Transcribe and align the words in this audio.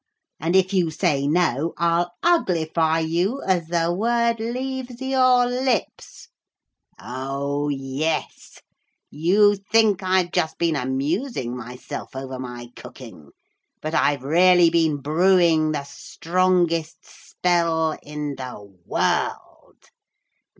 And 0.39 0.55
if 0.55 0.73
you 0.73 0.89
say 0.89 1.27
no 1.27 1.75
I'll 1.77 2.11
uglify 2.23 3.01
you 3.07 3.39
as 3.43 3.67
the 3.67 3.93
word 3.93 4.39
leaves 4.39 4.99
your 4.99 5.45
lips. 5.45 6.27
Oh, 6.99 7.69
yes 7.69 8.57
you 9.11 9.57
think 9.71 10.01
I've 10.01 10.31
just 10.31 10.57
been 10.57 10.75
amusing 10.75 11.55
myself 11.55 12.15
over 12.15 12.39
my 12.39 12.69
cooking 12.75 13.29
but 13.79 13.93
I've 13.93 14.23
really 14.23 14.71
been 14.71 14.97
brewing 15.01 15.71
the 15.71 15.83
strongest 15.83 16.97
spell 17.05 17.91
in 18.01 18.33
the 18.37 18.75
world. 18.87 19.85